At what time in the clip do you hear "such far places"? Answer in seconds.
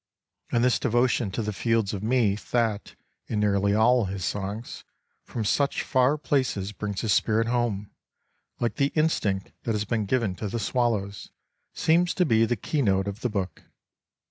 5.45-6.71